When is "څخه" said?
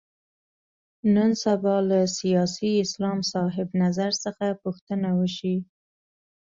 4.23-4.45